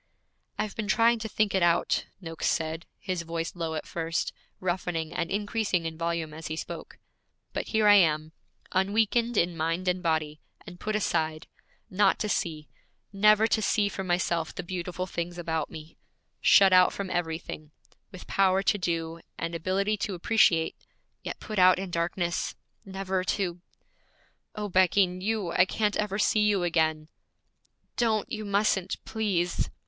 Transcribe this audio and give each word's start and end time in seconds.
'I've 0.57 0.75
been 0.75 0.87
trying 0.87 1.19
to 1.19 1.29
think 1.29 1.53
it 1.53 1.61
out,' 1.61 2.07
Noakes 2.19 2.47
said, 2.47 2.87
his 2.97 3.21
voice 3.21 3.55
low 3.55 3.75
at 3.75 3.85
first, 3.85 4.33
roughening 4.59 5.13
and 5.13 5.29
increasing 5.29 5.85
in 5.85 5.95
volume 5.95 6.33
as 6.33 6.47
he 6.47 6.55
spoke, 6.55 6.97
'but 7.53 7.67
here 7.67 7.87
I 7.87 7.97
am, 7.97 8.31
unweakened 8.71 9.37
in 9.37 9.55
mind 9.55 9.87
and 9.87 10.01
body, 10.01 10.41
and 10.65 10.79
put 10.79 10.95
aside 10.95 11.45
Not 11.87 12.17
to 12.17 12.27
see, 12.29 12.67
never 13.13 13.45
to 13.45 13.61
see 13.61 13.89
for 13.89 14.03
myself 14.03 14.55
the 14.55 14.63
beautiful 14.63 15.05
things 15.05 15.37
about 15.37 15.69
me; 15.69 15.97
shut 16.39 16.73
out 16.73 16.91
from 16.91 17.11
everything; 17.11 17.69
with 18.11 18.25
power 18.25 18.63
to 18.63 18.79
do, 18.79 19.19
and 19.37 19.53
ability 19.53 19.97
to 19.97 20.15
appreciate, 20.15 20.75
yet 21.21 21.39
put 21.39 21.59
out 21.59 21.77
in 21.77 21.91
darkness; 21.91 22.55
never 22.85 23.23
to 23.25 23.61
O 24.55 24.67
Becky, 24.67 25.03
you, 25.03 25.51
I 25.51 25.65
can't 25.65 25.95
ever 25.97 26.17
see 26.17 26.41
you 26.41 26.63
again!' 26.63 27.07
'Don't! 27.97 28.31
You 28.31 28.45
mustn't, 28.45 28.95
please!' 29.05 29.69